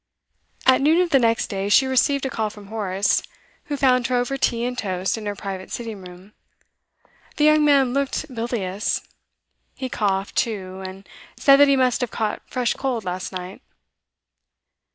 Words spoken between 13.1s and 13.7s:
night.